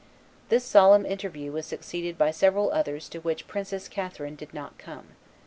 [0.49, 5.09] This solemn interview was succeeded by several others to which Princess Catherine did not come.